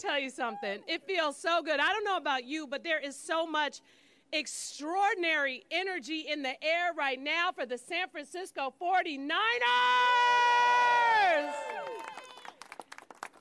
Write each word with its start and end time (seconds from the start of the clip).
tell 0.00 0.18
you 0.18 0.30
something. 0.30 0.80
It 0.86 1.02
feels 1.06 1.36
so 1.36 1.62
good. 1.62 1.78
I 1.78 1.92
don't 1.92 2.04
know 2.04 2.16
about 2.16 2.44
you, 2.44 2.66
but 2.66 2.82
there 2.82 2.98
is 2.98 3.16
so 3.16 3.46
much 3.46 3.80
extraordinary 4.32 5.64
energy 5.70 6.26
in 6.30 6.42
the 6.42 6.62
air 6.64 6.92
right 6.96 7.20
now 7.20 7.50
for 7.52 7.66
the 7.66 7.76
San 7.76 8.08
Francisco 8.08 8.72
49ers. 8.80 9.30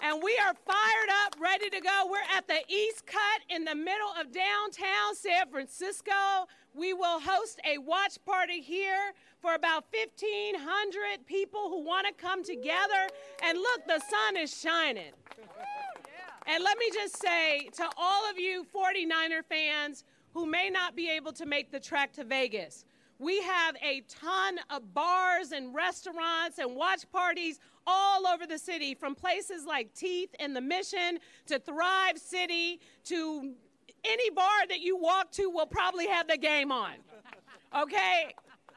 And 0.02 0.23
we 0.23 0.38
are 0.38 0.53
fired 0.66 1.09
up, 1.25 1.35
ready 1.39 1.69
to 1.69 1.81
go. 1.81 2.07
We're 2.09 2.17
at 2.35 2.47
the 2.47 2.61
East 2.67 3.05
Cut 3.05 3.41
in 3.49 3.66
the 3.66 3.75
middle 3.75 4.11
of 4.19 4.31
downtown 4.31 5.13
San 5.13 5.49
Francisco. 5.52 6.47
We 6.73 6.94
will 6.94 7.19
host 7.19 7.59
a 7.69 7.77
watch 7.80 8.17
party 8.25 8.61
here 8.61 9.13
for 9.41 9.55
about 9.55 9.85
1,500 9.91 11.25
people 11.25 11.69
who 11.69 11.83
want 11.83 12.07
to 12.07 12.13
come 12.13 12.44
together. 12.44 13.09
And 13.44 13.57
look, 13.57 13.85
the 13.88 13.99
sun 13.99 14.38
is 14.38 14.57
shining. 14.57 15.11
And 16.52 16.63
let 16.63 16.80
me 16.80 16.89
just 16.91 17.21
say 17.21 17.70
to 17.73 17.88
all 17.95 18.27
of 18.27 18.39
you 18.39 18.66
49er 18.76 19.45
fans 19.48 20.03
who 20.34 20.48
may 20.48 20.72
not 20.72 20.95
be 20.95 21.08
able 21.12 21.31
to 21.34 21.45
make 21.45 21.72
the 21.72 21.80
trek 21.80 22.12
to 22.13 22.23
Vegas, 22.23 22.85
we 23.20 23.39
have 23.44 23.75
a 23.84 24.02
ton 24.09 24.59
of 24.72 24.91
bars 24.95 25.52
and 25.52 25.75
restaurants 25.75 26.58
and 26.58 26.75
watch 26.75 27.09
parties 27.11 27.59
all 27.86 28.25
over 28.25 28.47
the 28.47 28.58
city, 28.58 28.95
from 28.95 29.14
places 29.14 29.66
like 29.67 29.94
Teeth 29.94 30.33
and 30.39 30.56
the 30.56 30.61
Mission 30.61 31.19
to 31.45 31.59
Thrive 31.59 32.17
City 32.17 32.80
to 33.06 33.53
any 34.03 34.30
bar 34.31 34.67
that 34.69 34.80
you 34.80 34.97
walk 34.97 35.31
to 35.34 35.52
will 35.52 35.67
probably 35.67 36.08
have 36.08 36.28
the 36.28 36.38
game 36.38 36.72
on. 36.72 36.94
Okay? 37.78 38.34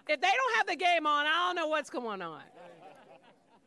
If 0.09 0.21
they 0.21 0.29
don't 0.29 0.57
have 0.57 0.67
the 0.67 0.77
game 0.77 1.07
on, 1.07 1.27
I 1.27 1.47
don't 1.47 1.57
know 1.57 1.69
what's 1.69 1.89
going 1.89 2.21
on. 2.21 2.43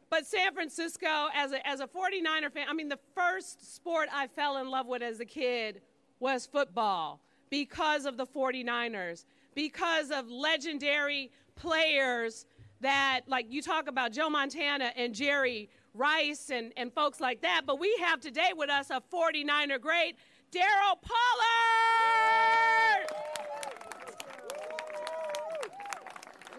But 0.09 0.25
San 0.25 0.53
Francisco, 0.53 1.27
as 1.33 1.51
a, 1.51 1.67
as 1.67 1.79
a 1.79 1.87
49er 1.87 2.51
fan, 2.51 2.67
I 2.69 2.73
mean, 2.73 2.89
the 2.89 2.99
first 3.15 3.75
sport 3.75 4.07
I 4.13 4.27
fell 4.27 4.57
in 4.57 4.69
love 4.69 4.87
with 4.87 5.01
as 5.01 5.19
a 5.19 5.25
kid 5.25 5.81
was 6.19 6.45
football 6.45 7.19
because 7.49 8.05
of 8.05 8.17
the 8.17 8.25
49ers 8.25 9.25
because 9.55 10.11
of 10.11 10.29
legendary 10.29 11.31
players 11.55 12.45
that, 12.81 13.21
like 13.27 13.47
you 13.49 13.61
talk 13.61 13.87
about 13.87 14.11
Joe 14.11 14.29
Montana 14.29 14.91
and 14.95 15.15
Jerry 15.15 15.69
Rice 15.93 16.51
and, 16.51 16.73
and 16.77 16.93
folks 16.93 17.19
like 17.19 17.41
that. 17.41 17.61
But 17.65 17.79
we 17.79 17.95
have 18.01 18.19
today 18.19 18.51
with 18.55 18.69
us 18.69 18.89
a 18.89 19.01
49er 19.13 19.81
great, 19.81 20.17
Daryl 20.51 21.01
Pollard. 21.01 22.14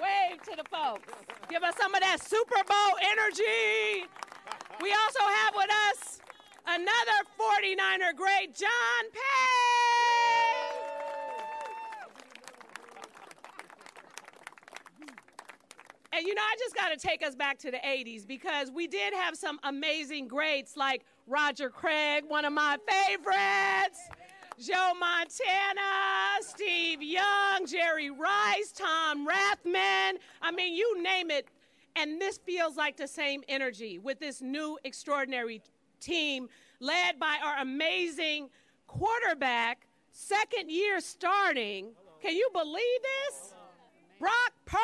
Wave 0.07 0.43
to 0.43 0.57
the 0.57 0.65
folks. 0.71 1.13
Give 1.49 1.63
us 1.63 1.75
some 1.81 1.95
of 1.95 2.01
that 2.01 2.19
Super 2.23 2.63
Bowl 2.67 2.97
energy. 3.03 4.07
We 4.81 4.93
also 4.93 5.21
have 5.21 5.55
with 5.57 5.71
us 5.91 6.21
another 6.67 7.19
49er 7.39 8.15
great, 8.17 8.55
John 8.55 9.11
Payne. 9.13 9.67
And 16.13 16.27
you 16.27 16.35
know, 16.35 16.43
I 16.43 16.57
just 16.59 16.75
got 16.75 16.89
to 16.89 16.97
take 16.97 17.27
us 17.27 17.35
back 17.35 17.59
to 17.59 17.71
the 17.71 17.77
80s 17.79 18.27
because 18.27 18.71
we 18.71 18.87
did 18.87 19.13
have 19.13 19.37
some 19.37 19.59
amazing 19.65 20.29
greats 20.29 20.77
like 20.77 21.05
Roger 21.27 21.69
Craig, 21.69 22.25
one 22.27 22.45
of 22.45 22.53
my 22.53 22.79
favorites, 22.89 23.99
Joe 24.59 24.93
Montana, 24.99 26.41
Steve 26.41 27.03
Young, 27.03 27.67
Jerry 27.67 28.11
Rice, 28.11 28.73
Tom 28.75 29.27
Rathman. 29.29 30.15
I 30.41 30.51
mean, 30.51 30.75
you 30.75 31.03
name 31.03 31.31
it. 31.31 31.49
And 31.95 32.21
this 32.21 32.39
feels 32.39 32.77
like 32.77 32.97
the 32.97 33.07
same 33.07 33.43
energy 33.49 33.99
with 33.99 34.19
this 34.19 34.41
new 34.41 34.79
extraordinary 34.85 35.61
team 36.01 36.49
led 36.81 37.19
by 37.19 37.39
our 37.45 37.59
amazing 37.61 38.49
quarterback, 38.87 39.87
second 40.11 40.71
year 40.71 41.01
starting. 41.01 41.91
Can 42.23 42.35
you 42.35 42.49
believe 42.53 43.01
this? 43.03 43.55
Brock 44.19 44.53
Purdy! 44.65 44.81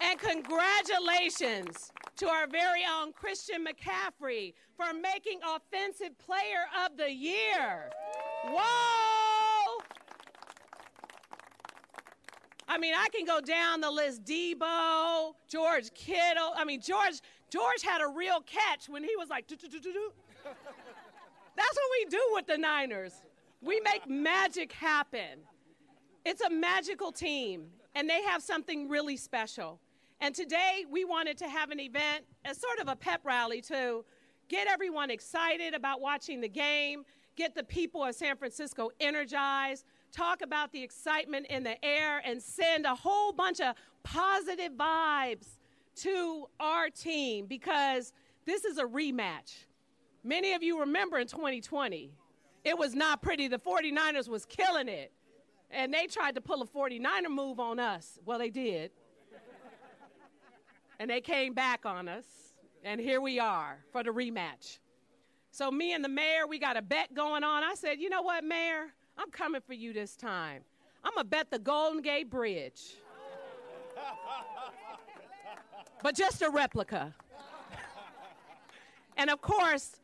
And 0.00 0.18
congratulations 0.18 1.92
to 2.16 2.28
our 2.28 2.46
very 2.46 2.82
own 2.98 3.12
Christian 3.12 3.64
McCaffrey 3.64 4.54
for 4.76 4.92
making 4.92 5.40
Offensive 5.42 6.18
Player 6.18 6.66
of 6.84 6.96
the 6.96 7.10
Year. 7.10 7.90
Whoa! 8.46 9.82
I 12.68 12.78
mean, 12.78 12.94
I 12.94 13.08
can 13.14 13.24
go 13.24 13.40
down 13.40 13.80
the 13.80 13.90
list. 13.90 14.24
Deebo, 14.24 15.34
George 15.48 15.92
Kittle. 15.94 16.52
I 16.56 16.64
mean, 16.64 16.80
George 16.80 17.20
George 17.50 17.82
had 17.82 18.02
a 18.02 18.08
real 18.08 18.40
catch 18.40 18.88
when 18.88 19.04
he 19.04 19.14
was 19.16 19.28
like, 19.28 19.46
That's 19.48 19.62
what 19.62 19.72
we 21.98 22.04
do 22.10 22.20
with 22.32 22.46
the 22.46 22.58
Niners. 22.58 23.22
We 23.62 23.80
make 23.80 24.08
magic 24.08 24.72
happen. 24.72 25.40
It's 26.24 26.40
a 26.40 26.50
magical 26.50 27.12
team, 27.12 27.68
and 27.94 28.10
they 28.10 28.22
have 28.22 28.42
something 28.42 28.88
really 28.88 29.16
special. 29.16 29.80
And 30.20 30.34
today 30.34 30.84
we 30.90 31.04
wanted 31.04 31.36
to 31.38 31.48
have 31.48 31.70
an 31.70 31.80
event, 31.80 32.24
as 32.44 32.58
sort 32.58 32.78
of 32.78 32.88
a 32.88 32.96
pep 32.96 33.20
rally 33.24 33.60
to 33.62 34.04
get 34.48 34.66
everyone 34.66 35.10
excited 35.10 35.74
about 35.74 36.00
watching 36.00 36.40
the 36.40 36.48
game, 36.48 37.04
get 37.36 37.54
the 37.54 37.64
people 37.64 38.02
of 38.02 38.14
San 38.14 38.36
Francisco 38.36 38.90
energized, 38.98 39.84
talk 40.12 40.40
about 40.40 40.72
the 40.72 40.82
excitement 40.82 41.46
in 41.50 41.62
the 41.62 41.84
air, 41.84 42.22
and 42.24 42.42
send 42.42 42.86
a 42.86 42.94
whole 42.94 43.32
bunch 43.32 43.60
of 43.60 43.74
positive 44.04 44.72
vibes 44.72 45.58
to 45.96 46.46
our 46.60 46.88
team 46.88 47.46
because 47.46 48.12
this 48.46 48.64
is 48.64 48.78
a 48.78 48.84
rematch. 48.84 49.66
Many 50.24 50.54
of 50.54 50.62
you 50.62 50.80
remember 50.80 51.18
in 51.18 51.26
2020, 51.26 52.10
it 52.64 52.78
was 52.78 52.94
not 52.94 53.20
pretty. 53.20 53.48
The 53.48 53.58
49ers 53.58 54.28
was 54.28 54.46
killing 54.46 54.88
it. 54.88 55.12
And 55.70 55.92
they 55.92 56.06
tried 56.06 56.36
to 56.36 56.40
pull 56.40 56.62
a 56.62 56.66
49er 56.66 57.28
move 57.28 57.60
on 57.60 57.78
us. 57.78 58.18
Well, 58.24 58.38
they 58.38 58.50
did. 58.50 58.92
And 60.98 61.10
they 61.10 61.20
came 61.20 61.52
back 61.52 61.84
on 61.84 62.08
us. 62.08 62.24
And 62.84 63.00
here 63.00 63.20
we 63.20 63.38
are 63.38 63.78
for 63.92 64.02
the 64.02 64.10
rematch. 64.10 64.78
So, 65.50 65.70
me 65.70 65.94
and 65.94 66.04
the 66.04 66.08
mayor, 66.08 66.46
we 66.46 66.58
got 66.58 66.76
a 66.76 66.82
bet 66.82 67.14
going 67.14 67.42
on. 67.42 67.64
I 67.64 67.74
said, 67.74 67.98
you 67.98 68.10
know 68.10 68.22
what, 68.22 68.44
mayor? 68.44 68.92
I'm 69.18 69.30
coming 69.30 69.60
for 69.60 69.72
you 69.72 69.92
this 69.92 70.14
time. 70.14 70.62
I'm 71.02 71.14
going 71.14 71.24
to 71.24 71.28
bet 71.28 71.50
the 71.50 71.58
Golden 71.58 72.02
Gate 72.02 72.30
Bridge. 72.30 72.96
but 76.02 76.14
just 76.14 76.42
a 76.42 76.50
replica. 76.50 77.14
and 79.16 79.30
of 79.30 79.40
course, 79.40 80.00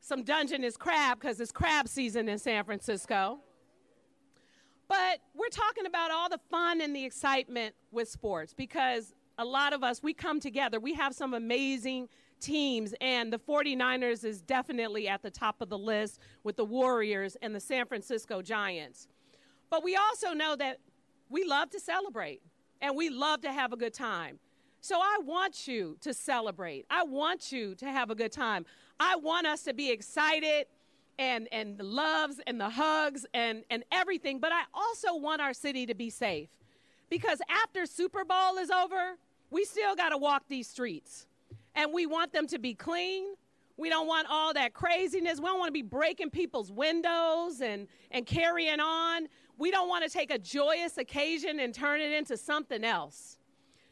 some 0.00 0.22
Dungeness 0.22 0.76
crab 0.76 1.20
because 1.20 1.40
it's 1.40 1.52
crab 1.52 1.88
season 1.88 2.28
in 2.28 2.38
San 2.38 2.64
Francisco. 2.64 3.38
But 4.88 5.20
we're 5.34 5.48
talking 5.48 5.86
about 5.86 6.10
all 6.10 6.28
the 6.28 6.40
fun 6.50 6.80
and 6.80 6.94
the 6.94 7.04
excitement 7.04 7.74
with 7.90 8.08
sports 8.08 8.52
because 8.52 9.14
a 9.38 9.44
lot 9.44 9.72
of 9.72 9.82
us, 9.82 10.02
we 10.02 10.14
come 10.14 10.40
together. 10.40 10.78
We 10.78 10.94
have 10.94 11.14
some 11.14 11.34
amazing 11.34 12.08
teams, 12.40 12.94
and 13.00 13.32
the 13.32 13.38
49ers 13.38 14.24
is 14.24 14.42
definitely 14.42 15.08
at 15.08 15.22
the 15.22 15.30
top 15.30 15.60
of 15.60 15.68
the 15.68 15.78
list 15.78 16.20
with 16.42 16.56
the 16.56 16.64
Warriors 16.64 17.36
and 17.42 17.54
the 17.54 17.60
San 17.60 17.86
Francisco 17.86 18.42
Giants. 18.42 19.08
But 19.70 19.82
we 19.82 19.96
also 19.96 20.32
know 20.32 20.54
that 20.56 20.78
we 21.28 21.44
love 21.44 21.70
to 21.70 21.80
celebrate 21.80 22.42
and 22.80 22.96
we 22.96 23.08
love 23.08 23.40
to 23.40 23.52
have 23.52 23.72
a 23.72 23.76
good 23.76 23.94
time. 23.94 24.38
So 24.80 25.00
I 25.00 25.18
want 25.24 25.66
you 25.66 25.96
to 26.02 26.12
celebrate. 26.12 26.84
I 26.90 27.04
want 27.04 27.50
you 27.50 27.74
to 27.76 27.86
have 27.86 28.10
a 28.10 28.14
good 28.14 28.32
time. 28.32 28.66
I 29.00 29.16
want 29.16 29.46
us 29.46 29.62
to 29.62 29.72
be 29.72 29.90
excited 29.90 30.66
and, 31.18 31.48
and 31.50 31.78
the 31.78 31.84
loves 31.84 32.40
and 32.46 32.60
the 32.60 32.68
hugs 32.68 33.24
and, 33.32 33.64
and 33.70 33.84
everything, 33.90 34.40
but 34.40 34.52
I 34.52 34.62
also 34.74 35.16
want 35.16 35.40
our 35.40 35.54
city 35.54 35.86
to 35.86 35.94
be 35.94 36.10
safe. 36.10 36.50
Because 37.08 37.40
after 37.48 37.86
Super 37.86 38.24
Bowl 38.24 38.58
is 38.58 38.70
over, 38.70 39.16
we 39.54 39.64
still 39.64 39.94
got 39.94 40.08
to 40.08 40.18
walk 40.18 40.42
these 40.48 40.66
streets. 40.66 41.28
And 41.76 41.92
we 41.92 42.06
want 42.06 42.32
them 42.32 42.48
to 42.48 42.58
be 42.58 42.74
clean. 42.74 43.24
We 43.76 43.88
don't 43.88 44.08
want 44.08 44.26
all 44.28 44.52
that 44.52 44.74
craziness. 44.74 45.38
We 45.38 45.46
don't 45.46 45.60
want 45.60 45.68
to 45.68 45.72
be 45.72 45.82
breaking 45.82 46.30
people's 46.30 46.72
windows 46.72 47.60
and, 47.60 47.86
and 48.10 48.26
carrying 48.26 48.80
on. 48.80 49.28
We 49.56 49.70
don't 49.70 49.88
want 49.88 50.04
to 50.04 50.10
take 50.10 50.32
a 50.32 50.38
joyous 50.38 50.98
occasion 50.98 51.60
and 51.60 51.72
turn 51.72 52.00
it 52.00 52.10
into 52.12 52.36
something 52.36 52.82
else. 52.82 53.38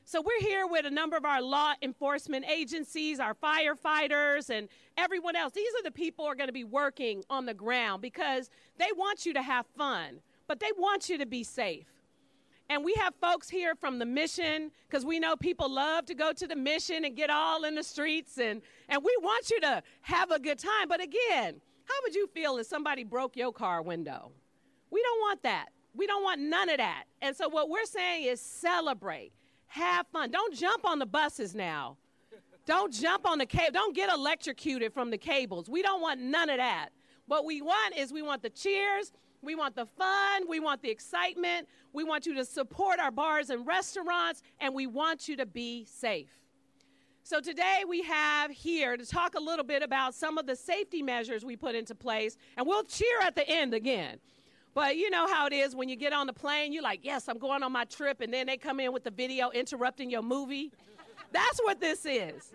So 0.05 0.20
we're 0.20 0.41
here 0.41 0.67
with 0.67 0.85
a 0.85 0.91
number 0.91 1.17
of 1.17 1.25
our 1.25 1.41
law 1.41 1.75
enforcement 1.81 2.44
agencies, 2.50 3.20
our 3.20 3.35
firefighters, 3.35 4.50
and 4.50 4.69
everyone 4.99 5.37
else. 5.37 5.53
These 5.53 5.73
are 5.79 5.85
the 5.85 5.93
people 5.93 6.25
who 6.25 6.31
are 6.32 6.35
going 6.35 6.49
to 6.49 6.53
be 6.53 6.64
working 6.64 7.23
on 7.31 7.47
the 7.47 7.55
ground 7.55 8.03
because 8.03 8.50
they 8.79 8.91
want 8.97 9.25
you 9.25 9.32
to 9.35 9.43
have 9.43 9.67
fun, 9.79 10.20
but 10.49 10.59
they 10.59 10.73
want 10.76 11.09
you 11.09 11.19
to 11.19 11.26
be 11.26 11.44
safe. 11.44 12.01
And 12.69 12.85
we 12.85 12.94
have 12.94 13.14
folks 13.20 13.49
here 13.49 13.75
from 13.75 13.99
the 13.99 14.06
mission 14.06 14.70
because 14.88 15.05
we 15.05 15.19
know 15.19 15.37
people 15.37 15.70
love 15.70 16.06
to 16.06 16.14
go 16.14 16.32
to 16.32 16.47
the 16.47 16.56
mission 16.56 17.05
and 17.05 17.17
get 17.17 17.29
all 17.29 17.64
in 17.64 17.75
the 17.75 17.82
streets, 17.82 18.38
and, 18.38 18.62
and 18.88 19.03
we 19.05 19.14
want 19.20 19.50
you 19.50 19.61
to 19.61 19.82
have 20.03 20.31
a 20.31 20.38
good 20.38 20.59
time. 20.59 20.88
But 20.88 21.03
again, 21.03 21.61
how 21.85 21.94
would 22.03 22.14
you 22.14 22.26
feel 22.29 22.56
if 22.59 22.67
somebody 22.67 23.05
broke 23.05 23.37
your 23.37 23.53
car 23.53 23.82
window? 23.82 24.32
We 24.91 25.03
don't 25.03 25.20
want 25.20 25.43
that. 25.43 25.67
We 25.94 26.06
don't 26.06 26.23
want 26.23 26.41
none 26.41 26.70
of 26.70 26.79
that. 26.79 27.05
And 27.20 27.37
so, 27.37 27.49
what 27.49 27.69
we're 27.69 27.85
saying 27.85 28.25
is 28.25 28.41
celebrate 28.41 29.32
have 29.67 30.06
fun. 30.12 30.31
Don't 30.31 30.55
jump 30.55 30.85
on 30.85 30.99
the 30.99 31.06
buses 31.06 31.55
now. 31.55 31.97
Don't 32.67 32.93
jump 32.93 33.26
on 33.26 33.38
the 33.38 33.47
cable. 33.47 33.73
Don't 33.73 33.97
get 33.97 34.12
electrocuted 34.12 34.93
from 34.93 35.11
the 35.11 35.19
cables. 35.19 35.69
We 35.69 35.82
don't 35.82 36.00
want 36.00 36.20
none 36.20 36.50
of 36.50 36.59
that. 36.59 36.91
What 37.26 37.44
we 37.44 37.62
want 37.62 37.97
is 37.97 38.12
we 38.12 38.23
want 38.23 38.43
the 38.43 38.50
cheers, 38.50 39.12
we 39.43 39.55
want 39.55 39.75
the 39.75 39.87
fun, 39.87 40.49
we 40.49 40.61
want 40.61 40.83
the 40.83 40.91
excitement, 40.91 41.69
we 41.93 42.05
want 42.05 42.27
you 42.27 42.35
to 42.35 42.44
support 42.44 43.00
our 43.00 43.11
bars 43.11 43.50
and 43.50 43.67
restaurants, 43.67 44.43
and 44.61 44.73
we 44.73 44.87
want 44.87 45.29
you 45.29 45.37
to 45.37 45.47
be 45.47 45.85
safe. 45.85 46.39
So 47.25 47.41
today 47.41 47.83
we 47.89 48.03
have 48.03 48.50
here 48.50 48.97
to 48.97 49.05
talk 49.05 49.35
a 49.35 49.41
little 49.41 49.65
bit 49.65 49.83
about 49.83 50.15
some 50.15 50.39
of 50.39 50.47
the 50.47 50.56
safety 50.56 51.03
measures 51.03 51.44
we 51.44 51.56
put 51.56 51.75
into 51.75 51.94
place, 51.94 52.37
and 52.56 52.67
we'll 52.67 52.85
cheer 52.85 53.21
at 53.23 53.35
the 53.35 53.49
end 53.49 53.75
again. 53.75 54.19
But 54.75 54.97
you 54.97 55.11
know 55.11 55.27
how 55.27 55.47
it 55.47 55.53
is 55.53 55.75
when 55.77 55.88
you 55.88 55.97
get 55.97 56.12
on 56.12 56.27
the 56.27 56.33
plane, 56.33 56.73
you're 56.73 56.83
like, 56.83 57.00
yes, 57.03 57.29
I'm 57.29 57.38
going 57.38 57.62
on 57.62 57.73
my 57.73 57.85
trip, 57.85 58.21
and 58.21 58.33
then 58.33 58.47
they 58.47 58.56
come 58.56 58.81
in 58.81 58.93
with 58.93 59.05
the 59.05 59.11
video 59.11 59.50
interrupting 59.50 60.09
your 60.09 60.23
movie. 60.23 60.73
That's 61.33 61.61
what 61.62 61.81
this 61.81 62.06
is. 62.06 62.53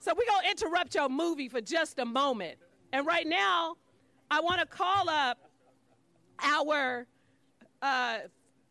So 0.00 0.12
we're 0.14 0.26
going 0.26 0.44
to 0.44 0.50
interrupt 0.50 0.94
your 0.94 1.08
movie 1.08 1.48
for 1.48 1.60
just 1.60 1.98
a 1.98 2.04
moment. 2.04 2.56
And 2.92 3.06
right 3.06 3.26
now, 3.26 3.76
I 4.30 4.40
want 4.40 4.60
to 4.60 4.66
call 4.66 5.08
up 5.08 5.47
our 6.42 7.06
uh, 7.82 8.18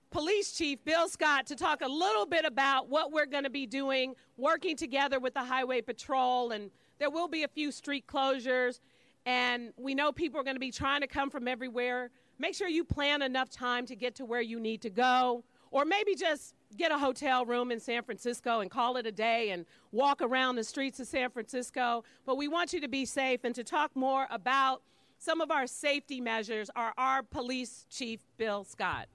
police 0.10 0.54
chief, 0.54 0.84
Bill 0.84 1.08
Scott, 1.10 1.46
to 1.48 1.56
talk 1.56 1.82
a 1.82 1.88
little 1.88 2.26
bit 2.26 2.46
about 2.46 2.90
what 2.90 3.12
we're 3.12 3.26
going 3.26 3.44
to 3.44 3.50
be 3.50 3.66
doing, 3.66 4.16
working 4.38 4.76
together 4.76 5.20
with 5.20 5.34
the 5.34 5.44
Highway 5.44 5.82
Patrol. 5.82 6.52
And 6.52 6.72
there 7.00 7.10
will 7.10 7.28
be 7.28 7.44
a 7.44 7.48
few 7.48 7.72
street 7.72 8.08
closures. 8.08 8.80
And 9.26 9.74
we 9.78 9.94
know 9.94 10.12
people 10.12 10.40
are 10.40 10.44
going 10.44 10.56
to 10.56 10.60
be 10.60 10.72
trying 10.72 11.02
to 11.02 11.08
come 11.08 11.30
from 11.30 11.48
everywhere. 11.48 12.10
Make 12.40 12.56
sure 12.56 12.68
you 12.68 12.84
plan 12.84 13.22
enough 13.22 13.50
time 13.50 13.86
to 13.88 13.96
get 13.96 14.16
to 14.16 14.26
where 14.26 14.42
you 14.42 14.60
need 14.60 14.82
to 14.82 14.90
go. 14.90 15.44
Or 15.70 15.84
maybe 15.84 16.16
just 16.16 16.54
get 16.78 16.92
a 16.92 16.98
hotel 16.98 17.46
room 17.46 17.72
in 17.72 17.80
San 17.80 18.04
Francisco 18.04 18.62
and 18.62 18.72
call 18.72 18.96
it 18.98 19.06
a 19.06 19.12
day 19.12 19.50
and 19.50 19.66
walk 19.92 20.22
around 20.22 20.56
the 20.56 20.64
streets 20.64 21.00
of 21.00 21.08
San 21.08 21.30
Francisco. 21.30 22.04
But 22.26 22.38
we 22.38 22.48
want 22.48 22.72
you 22.72 22.80
to 22.82 22.88
be 22.88 23.06
safe 23.06 23.42
and 23.44 23.54
to 23.56 23.64
talk 23.64 23.96
more 23.96 24.28
about 24.30 24.82
some 25.18 25.42
of 25.42 25.52
our 25.52 25.68
safety 25.68 26.22
measures 26.22 26.70
are 26.76 26.94
our 26.98 27.24
police 27.24 27.86
chief, 27.90 28.22
Bill 28.38 28.64
Scott. 28.64 29.08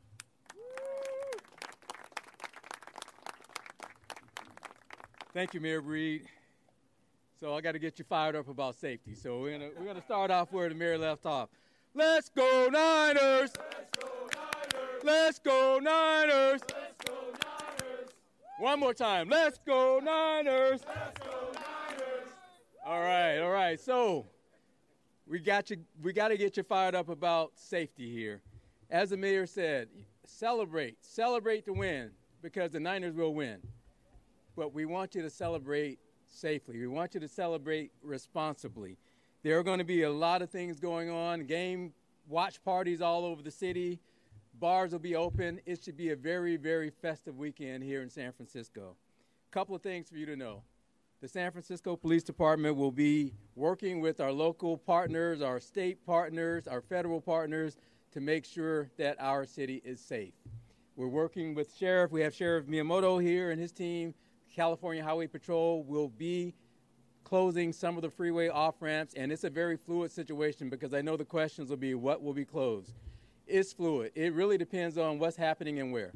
Thank 5.33 5.55
you, 5.55 5.61
Mayor 5.61 5.81
Breed. 5.81 6.27
So 7.41 7.55
I 7.55 7.61
got 7.61 7.73
to 7.73 7.79
get 7.79 7.99
you 7.99 8.05
fired 8.05 8.37
up 8.37 8.49
about 8.49 8.77
safety. 8.77 9.15
So 9.15 9.41
we're 9.41 9.53
gonna 9.59 9.71
we're 9.79 9.87
gonna 9.87 10.03
start 10.03 10.31
off 10.31 10.53
where 10.53 10.69
the 10.69 10.75
mayor 10.75 10.99
left 10.99 11.27
off. 11.27 11.49
Let's 11.95 12.29
go 12.29 12.69
Niners! 12.71 13.51
Let's 13.53 13.99
go 13.99 14.29
Niners! 14.33 15.01
Let's 15.03 15.39
go 15.41 15.81
Niners! 15.83 16.61
Let's 16.69 17.05
go 17.05 17.15
Niners! 17.15 18.11
One 18.59 18.79
more 18.79 18.95
time. 18.95 19.29
Let's 19.29 19.59
go 19.67 20.01
Niners! 20.03 20.83
Let's 20.87 21.19
go 21.19 21.51
Niners! 21.55 22.29
All 22.87 23.01
right, 23.01 23.39
all 23.39 23.51
right. 23.51 23.81
So 23.81 24.27
we 25.33 25.41
got 25.41 25.71
you. 25.71 25.79
We 26.03 26.13
got 26.13 26.29
to 26.29 26.37
get 26.37 26.59
you 26.59 26.63
fired 26.63 26.95
up 26.95 27.09
about 27.09 27.53
safety 27.55 28.13
here. 28.13 28.43
As 28.91 29.09
the 29.09 29.17
mayor 29.17 29.47
said, 29.47 29.89
celebrate, 30.27 31.03
celebrate 31.03 31.65
the 31.65 31.73
win 31.73 32.11
because 32.43 32.71
the 32.73 32.81
Niners 32.81 33.15
will 33.15 33.33
win. 33.33 33.57
But 34.57 34.75
we 34.75 34.85
want 34.85 35.15
you 35.15 35.23
to 35.23 35.31
celebrate 35.31 35.99
safely. 36.29 36.79
We 36.79 36.87
want 36.87 37.15
you 37.15 37.21
to 37.21 37.29
celebrate 37.29 37.93
responsibly. 38.03 38.99
There 39.43 39.59
are 39.59 39.63
going 39.63 39.79
to 39.79 39.87
be 39.87 40.03
a 40.03 40.11
lot 40.11 40.43
of 40.43 40.51
things 40.51 40.79
going 40.79 41.09
on. 41.09 41.47
Game 41.47 41.95
watch 42.29 42.63
parties 42.63 43.01
all 43.01 43.25
over 43.25 43.41
the 43.41 43.51
city. 43.51 44.01
Bars 44.61 44.93
will 44.93 44.99
be 44.99 45.17
open. 45.17 45.63
It 45.65 45.83
should 45.83 45.97
be 45.97 46.11
a 46.11 46.17
very, 46.17 46.59
very 46.59 46.91
festive 46.91 47.39
weekend 47.39 47.83
here 47.85 48.03
in 48.03 48.11
San 48.11 48.33
Francisco. 48.33 48.97
A 49.51 49.55
couple 49.55 49.75
of 49.75 49.81
things 49.81 50.11
for 50.11 50.19
you 50.19 50.27
to 50.27 50.37
know 50.37 50.63
the 51.23 51.29
San 51.29 51.53
Francisco 51.53 51.95
Police 51.95 52.25
Department 52.25 52.75
will 52.75 52.91
be 52.91 53.33
working 53.55 54.01
with 54.01 54.21
our 54.21 54.33
local 54.33 54.77
partners, 54.77 55.41
our 55.41 55.61
state 55.61 56.05
partners, 56.05 56.67
our 56.67 56.81
federal 56.81 57.21
partners 57.21 57.77
to 58.11 58.21
make 58.21 58.45
sure 58.45 58.91
that 58.99 59.17
our 59.21 59.47
city 59.47 59.81
is 59.85 60.01
safe. 60.01 60.35
We're 60.97 61.07
working 61.07 61.55
with 61.55 61.73
Sheriff. 61.77 62.11
We 62.11 62.23
have 62.23 62.35
Sheriff 62.35 62.67
Miyamoto 62.67 63.23
here 63.23 63.53
and 63.53 63.61
his 63.61 63.71
team. 63.71 64.15
California 64.53 65.05
Highway 65.05 65.29
Patrol 65.29 65.85
will 65.85 66.09
be 66.09 66.55
closing 67.23 67.73
some 67.73 67.95
of 67.95 68.03
the 68.03 68.11
freeway 68.11 68.49
off 68.49 68.75
ramps, 68.81 69.15
and 69.15 69.31
it's 69.31 69.45
a 69.45 69.51
very 69.51 69.77
fluid 69.77 70.11
situation 70.11 70.69
because 70.69 70.93
I 70.93 71.03
know 71.03 71.17
the 71.17 71.25
questions 71.25 71.71
will 71.71 71.77
be 71.77 71.95
what 71.95 72.21
will 72.21 72.35
be 72.35 72.45
closed. 72.45 72.95
It's 73.47 73.73
fluid. 73.73 74.11
It 74.17 74.33
really 74.33 74.59
depends 74.59 74.99
on 74.99 75.21
what's 75.21 75.37
happening 75.37 75.79
and 75.79 75.93
where. 75.93 76.11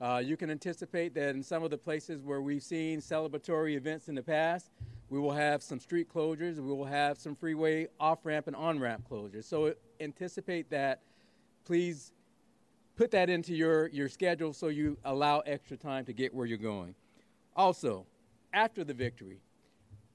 Uh, 0.00 0.22
you 0.24 0.36
can 0.36 0.50
anticipate 0.50 1.12
that 1.14 1.34
in 1.34 1.42
some 1.42 1.64
of 1.64 1.70
the 1.70 1.78
places 1.78 2.22
where 2.22 2.40
we've 2.40 2.62
seen 2.62 3.00
celebratory 3.00 3.74
events 3.74 4.08
in 4.08 4.14
the 4.14 4.22
past, 4.22 4.70
we 5.10 5.18
will 5.18 5.32
have 5.32 5.62
some 5.62 5.80
street 5.80 6.08
closures, 6.12 6.56
we 6.56 6.72
will 6.72 6.84
have 6.84 7.18
some 7.18 7.34
freeway 7.34 7.88
off 7.98 8.24
ramp 8.24 8.46
and 8.46 8.54
on 8.54 8.78
ramp 8.78 9.04
closures. 9.10 9.44
So 9.44 9.74
anticipate 10.00 10.70
that. 10.70 11.02
Please 11.64 12.12
put 12.96 13.10
that 13.10 13.28
into 13.28 13.54
your, 13.54 13.88
your 13.88 14.08
schedule 14.08 14.52
so 14.52 14.68
you 14.68 14.96
allow 15.04 15.40
extra 15.40 15.76
time 15.76 16.04
to 16.04 16.12
get 16.12 16.32
where 16.32 16.46
you're 16.46 16.58
going. 16.58 16.94
Also, 17.56 18.06
after 18.52 18.84
the 18.84 18.94
victory, 18.94 19.40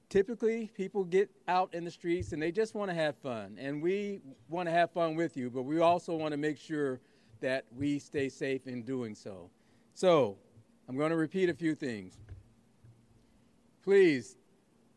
typically 0.08 0.70
people 0.74 1.04
get 1.04 1.28
out 1.46 1.74
in 1.74 1.84
the 1.84 1.90
streets 1.90 2.32
and 2.32 2.40
they 2.40 2.52
just 2.52 2.74
want 2.74 2.90
to 2.90 2.94
have 2.94 3.16
fun. 3.16 3.58
And 3.60 3.82
we 3.82 4.20
want 4.48 4.66
to 4.68 4.72
have 4.72 4.92
fun 4.92 5.14
with 5.14 5.36
you, 5.36 5.50
but 5.50 5.62
we 5.64 5.80
also 5.80 6.14
want 6.14 6.32
to 6.32 6.38
make 6.38 6.56
sure 6.56 7.00
that 7.40 7.66
we 7.76 7.98
stay 7.98 8.30
safe 8.30 8.66
in 8.66 8.82
doing 8.82 9.14
so. 9.14 9.50
So, 9.94 10.36
I'm 10.88 10.96
going 10.96 11.10
to 11.10 11.16
repeat 11.16 11.48
a 11.48 11.54
few 11.54 11.76
things. 11.76 12.18
Please 13.84 14.36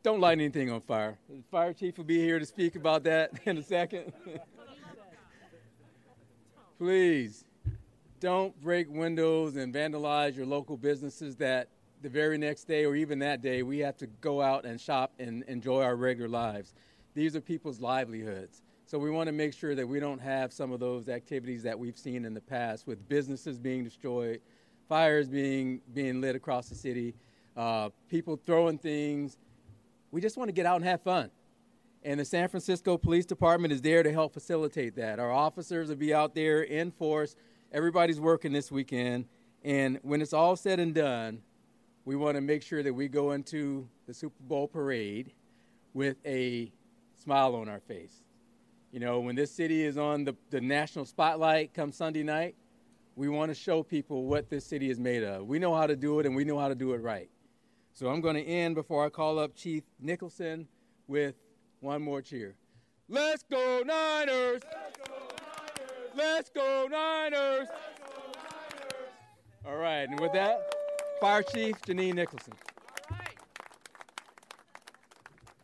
don't 0.01 0.19
light 0.19 0.39
anything 0.39 0.71
on 0.71 0.81
fire. 0.81 1.19
The 1.29 1.43
fire 1.51 1.71
chief 1.71 1.97
will 1.97 2.05
be 2.05 2.17
here 2.17 2.39
to 2.39 2.45
speak 2.45 2.75
about 2.75 3.03
that 3.03 3.31
in 3.45 3.59
a 3.59 3.63
second. 3.63 4.11
Please 6.79 7.45
don't 8.19 8.59
break 8.59 8.89
windows 8.89 9.55
and 9.55 9.71
vandalize 9.71 10.35
your 10.35 10.47
local 10.47 10.77
businesses 10.77 11.35
that 11.35 11.69
the 12.01 12.09
very 12.09 12.39
next 12.39 12.63
day 12.63 12.83
or 12.83 12.95
even 12.95 13.19
that 13.19 13.43
day 13.43 13.61
we 13.61 13.77
have 13.79 13.97
to 13.97 14.07
go 14.21 14.41
out 14.41 14.65
and 14.65 14.81
shop 14.81 15.13
and 15.19 15.43
enjoy 15.43 15.83
our 15.83 15.95
regular 15.95 16.29
lives. 16.29 16.73
These 17.13 17.35
are 17.35 17.41
people's 17.41 17.79
livelihoods. 17.79 18.63
So 18.85 18.97
we 18.97 19.11
want 19.11 19.27
to 19.27 19.33
make 19.33 19.53
sure 19.53 19.75
that 19.75 19.87
we 19.87 19.99
don't 19.99 20.21
have 20.21 20.53
some 20.53 20.71
of 20.71 20.79
those 20.79 21.09
activities 21.09 21.61
that 21.63 21.77
we've 21.77 21.97
seen 21.97 22.25
in 22.25 22.33
the 22.33 22.41
past 22.41 22.87
with 22.87 23.07
businesses 23.09 23.59
being 23.59 23.83
destroyed, 23.83 24.39
fires 24.87 25.27
being 25.27 25.81
being 25.93 26.21
lit 26.21 26.35
across 26.35 26.69
the 26.69 26.75
city, 26.75 27.13
uh, 27.55 27.89
people 28.09 28.39
throwing 28.45 28.77
things. 28.77 29.37
We 30.11 30.21
just 30.21 30.37
want 30.37 30.47
to 30.47 30.53
get 30.53 30.65
out 30.65 30.77
and 30.77 30.85
have 30.85 31.01
fun. 31.01 31.29
And 32.03 32.19
the 32.19 32.25
San 32.25 32.47
Francisco 32.47 32.97
Police 32.97 33.25
Department 33.25 33.73
is 33.73 33.81
there 33.81 34.03
to 34.03 34.11
help 34.11 34.33
facilitate 34.33 34.95
that. 34.95 35.19
Our 35.19 35.31
officers 35.31 35.89
will 35.89 35.95
be 35.95 36.13
out 36.13 36.35
there 36.35 36.61
in 36.61 36.91
force. 36.91 37.35
Everybody's 37.71 38.19
working 38.19 38.53
this 38.53 38.71
weekend. 38.71 39.25
And 39.63 39.99
when 40.03 40.21
it's 40.21 40.33
all 40.33 40.55
said 40.55 40.79
and 40.79 40.93
done, 40.93 41.41
we 42.05 42.15
want 42.15 42.35
to 42.35 42.41
make 42.41 42.63
sure 42.63 42.81
that 42.83 42.93
we 42.93 43.09
go 43.09 43.31
into 43.31 43.89
the 44.05 44.13
Super 44.13 44.41
Bowl 44.43 44.67
parade 44.67 45.33
with 45.93 46.15
a 46.25 46.71
smile 47.21 47.55
on 47.55 47.67
our 47.67 47.81
face. 47.81 48.23
You 48.91 49.01
know, 49.01 49.19
when 49.19 49.35
this 49.35 49.51
city 49.51 49.83
is 49.83 49.97
on 49.97 50.23
the, 50.23 50.35
the 50.49 50.61
national 50.61 51.03
spotlight 51.03 51.73
come 51.73 51.91
Sunday 51.91 52.23
night, 52.23 52.55
we 53.17 53.27
want 53.27 53.49
to 53.49 53.55
show 53.55 53.81
people 53.81 54.25
what 54.25 54.47
this 54.47 54.63
city 54.63 54.91
is 54.91 54.99
made 54.99 55.23
of. 55.23 55.47
We 55.47 55.57
know 55.57 55.73
how 55.73 55.87
to 55.87 55.95
do 55.95 56.19
it, 56.19 56.27
and 56.27 56.35
we 56.35 56.45
know 56.45 56.59
how 56.59 56.67
to 56.67 56.75
do 56.75 56.93
it 56.93 57.01
right. 57.01 57.27
So 57.93 58.09
I'm 58.09 58.21
going 58.21 58.35
to 58.35 58.43
end 58.45 58.75
before 58.75 59.03
I 59.03 59.09
call 59.09 59.39
up 59.39 59.55
Chief 59.55 59.83
Nicholson 59.99 60.67
with 61.07 61.33
one 61.79 62.03
more 62.03 62.21
cheer. 62.21 62.55
Let's 63.09 63.41
go 63.41 63.81
Niners! 63.83 64.61
Let's 64.63 64.99
go 64.99 65.13
Niners! 65.35 66.07
Let's 66.15 66.49
go 66.51 66.87
Niners! 66.91 67.67
All 69.65 69.77
right, 69.77 70.07
and 70.07 70.19
with 70.19 70.33
that, 70.33 70.71
Fire 71.19 71.41
Chief 71.41 71.75
Janine 71.81 72.13
Nicholson. 72.13 72.53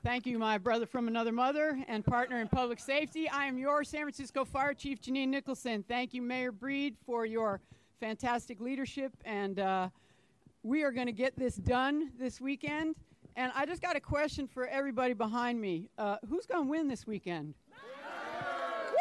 Thank 0.04 0.26
you, 0.26 0.38
my 0.38 0.58
brother 0.58 0.86
from 0.86 1.08
another 1.08 1.32
mother 1.32 1.82
and 1.88 2.04
partner 2.04 2.42
in 2.42 2.50
public 2.50 2.78
safety. 2.78 3.30
I 3.30 3.46
am 3.46 3.58
your 3.58 3.86
San 3.86 4.02
Francisco 4.02 4.44
Fire 4.44 4.74
Chief, 4.74 5.00
Janine 5.02 5.30
Nicholson. 5.30 5.82
Thank 5.88 6.14
you, 6.14 6.22
Mayor 6.22 6.52
Breed, 6.52 6.98
for 7.06 7.26
your 7.26 7.62
fantastic 8.02 8.60
leadership. 8.60 9.14
And 9.24 9.62
uh, 9.62 9.88
we 10.62 10.84
are 10.84 10.92
going 10.92 11.06
to 11.08 11.14
get 11.14 11.40
this 11.40 11.56
done 11.56 12.12
this 12.20 12.42
weekend. 12.42 12.98
And 13.38 13.54
I 13.56 13.66
just 13.66 13.82
got 13.82 13.96
a 13.96 14.02
question 14.02 14.46
for 14.46 14.68
everybody 14.68 15.14
behind 15.14 15.62
me. 15.62 15.88
Uh, 15.98 16.18
who's 16.28 16.46
going 16.46 16.66
to 16.66 16.70
win 16.70 16.90
this 16.90 17.08
weekend? 17.08 17.54
Woo! 17.70 18.96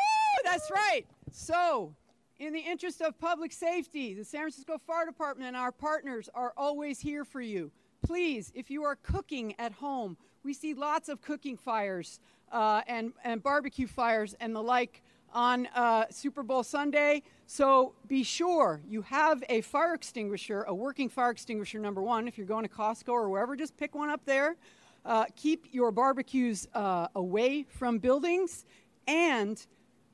That's 0.44 0.70
right. 0.70 1.02
So, 1.32 1.96
in 2.38 2.52
the 2.52 2.60
interest 2.60 3.00
of 3.00 3.18
public 3.18 3.52
safety, 3.52 4.14
the 4.14 4.24
San 4.24 4.42
Francisco 4.42 4.78
Fire 4.78 5.06
Department 5.06 5.48
and 5.48 5.56
our 5.56 5.72
partners 5.72 6.30
are 6.32 6.52
always 6.56 7.00
here 7.00 7.24
for 7.24 7.40
you. 7.40 7.72
Please, 8.06 8.52
if 8.54 8.70
you 8.70 8.84
are 8.84 8.94
cooking 8.94 9.56
at 9.58 9.72
home, 9.72 10.16
we 10.44 10.54
see 10.54 10.74
lots 10.74 11.08
of 11.08 11.20
cooking 11.20 11.56
fires 11.56 12.20
uh, 12.50 12.82
and, 12.86 13.12
and 13.24 13.42
barbecue 13.42 13.86
fires 13.86 14.34
and 14.40 14.54
the 14.54 14.62
like 14.62 15.02
on 15.32 15.66
uh, 15.74 16.04
Super 16.10 16.42
Bowl 16.42 16.62
Sunday. 16.62 17.22
So 17.46 17.94
be 18.06 18.22
sure 18.22 18.80
you 18.86 19.02
have 19.02 19.42
a 19.48 19.62
fire 19.62 19.94
extinguisher, 19.94 20.62
a 20.62 20.74
working 20.74 21.08
fire 21.08 21.30
extinguisher, 21.30 21.78
number 21.78 22.02
one. 22.02 22.28
If 22.28 22.36
you're 22.36 22.46
going 22.46 22.64
to 22.64 22.70
Costco 22.70 23.08
or 23.08 23.28
wherever, 23.28 23.56
just 23.56 23.76
pick 23.76 23.94
one 23.94 24.10
up 24.10 24.24
there. 24.24 24.56
Uh, 25.04 25.24
keep 25.34 25.66
your 25.72 25.90
barbecues 25.90 26.68
uh, 26.74 27.08
away 27.14 27.64
from 27.68 27.98
buildings. 27.98 28.64
And 29.08 29.64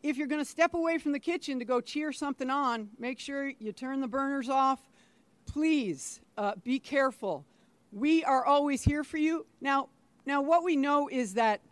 if 0.03 0.17
you're 0.17 0.29
going 0.29 0.43
to 0.43 0.49
step 0.51 0.75
away 0.75 0.99
from 0.99 1.13
the 1.13 1.19
kitchen 1.19 1.59
to 1.59 1.65
go 1.65 1.81
cheer 1.81 2.13
something 2.13 2.49
on, 2.49 2.89
make 2.99 3.19
sure 3.19 3.53
you 3.59 3.73
turn 3.73 4.01
the 4.01 4.09
burners 4.09 4.49
off. 4.49 4.81
Please 5.47 6.21
uh, 6.37 6.53
be 6.63 6.79
careful. 6.79 7.45
We 7.93 8.23
are 8.25 8.45
always 8.45 8.83
here 8.83 9.03
for 9.03 9.17
you. 9.17 9.47
Now, 9.61 9.89
now, 10.29 10.43
what 10.43 10.63
we 10.63 10.77
know 10.77 11.09
is 11.09 11.35
that 11.35 11.63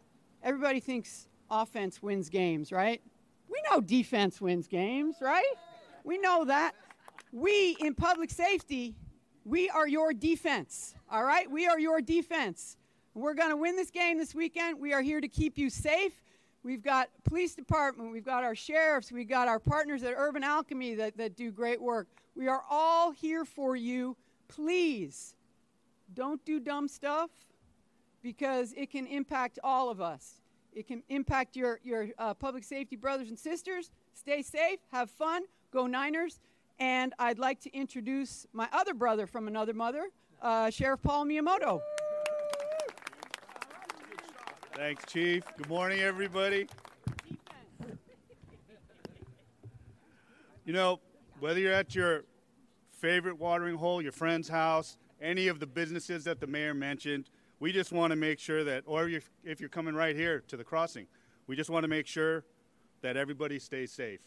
everybody 0.43 0.81
thinks 0.81 1.29
offense 1.51 2.03
wins 2.03 2.31
games, 2.31 2.73
right? 2.73 3.03
We 3.51 3.63
know 3.71 3.83
defense 3.83 4.41
wins 4.41 4.67
games, 4.67 5.17
right? 5.21 5.45
We 6.05 6.17
know 6.17 6.47
that. 6.47 6.73
We 7.33 7.77
in 7.81 7.95
public 7.95 8.31
safety, 8.31 8.95
we 9.45 9.69
are 9.69 9.87
your 9.87 10.15
defense, 10.15 10.95
all 11.11 11.23
right? 11.23 11.51
We 11.51 11.69
are 11.69 11.79
your 11.79 12.01
defense. 12.01 12.79
We're 13.13 13.35
going 13.35 13.51
to 13.51 13.59
win 13.59 13.77
this 13.77 13.91
game 13.91 14.17
this 14.17 14.35
weekend. 14.35 14.81
We 14.81 14.95
are 14.95 15.03
here 15.03 15.21
to 15.21 15.29
keep 15.29 15.59
you 15.59 15.69
safe. 15.69 16.15
We've 16.63 16.83
got 16.83 17.11
police 17.25 17.55
department, 17.55 18.11
we've 18.11 18.25
got 18.25 18.43
our 18.43 18.55
sheriffs, 18.55 19.13
we've 19.13 19.29
got 19.29 19.49
our 19.49 19.61
partners 19.61 20.03
at 20.03 20.15
Urban 20.17 20.43
Alchemy 20.43 20.95
that, 20.95 21.19
that 21.19 21.37
do 21.37 21.51
great 21.51 21.81
work. 21.81 22.09
We 22.35 22.49
are 22.49 22.63
all 22.71 23.13
here 23.13 23.45
for 23.45 23.77
you. 23.77 24.17
Please 24.49 25.35
don't 26.15 26.43
do 26.47 26.59
dumb 26.59 26.89
stuff 26.89 27.29
because 28.27 28.73
it 28.77 28.91
can 28.91 29.07
impact 29.07 29.57
all 29.63 29.89
of 29.89 30.01
us. 30.01 30.41
It 30.75 30.89
can 30.89 31.05
impact 31.09 31.55
your, 31.55 31.79
your 31.85 32.09
uh, 32.19 32.35
public 32.35 32.65
safety 32.65 32.97
brothers 32.97 33.29
and 33.29 33.39
sisters. 33.39 33.93
Stay 34.15 34.43
safe, 34.43 34.81
have 34.91 35.13
fun, 35.13 35.45
go 35.71 35.87
Niners. 35.87 36.41
And 36.81 37.15
I'd 37.21 37.39
like 37.39 37.61
to 37.61 37.73
introduce 37.73 38.45
my 38.53 38.69
other 38.73 38.95
brother 38.95 39.29
from 39.29 39.47
another 39.47 39.75
mother, 39.75 40.09
uh, 40.43 40.71
Sheriff 40.71 41.03
Paul 41.03 41.27
Miyamoto. 41.27 41.81
Thanks, 44.75 45.05
Chief. 45.07 45.45
Good 45.57 45.69
morning, 45.69 46.01
everybody. 46.01 46.67
You 50.65 50.73
know, 50.73 50.99
whether 51.39 51.61
you're 51.61 51.73
at 51.73 51.95
your 51.95 52.25
favorite 52.91 53.39
watering 53.39 53.77
hole, 53.77 54.03
your 54.03 54.11
friend's 54.11 54.49
house, 54.49 54.99
any 55.23 55.47
of 55.47 55.61
the 55.61 55.67
businesses 55.67 56.25
that 56.25 56.41
the 56.41 56.49
mayor 56.49 56.75
mentioned, 56.75 57.31
we 57.59 57.73
just 57.73 57.93
want 57.93 58.11
to 58.11 58.17
make 58.17 58.39
sure 58.39 58.65
that, 58.65 58.85
or 58.87 59.09
if 59.09 59.61
you're 59.61 59.69
coming 59.69 59.95
right 59.95 60.15
here 60.15 60.43
to 60.49 60.57
the 60.57 60.65
crossing, 60.65 61.07
we 61.47 61.57
just 61.57 61.71
want 61.71 61.85
to 61.85 61.89
make 61.89 62.07
sure 62.07 62.45
that 63.03 63.17
everybody 63.17 63.59
stays 63.59 63.93
safe. 63.93 64.21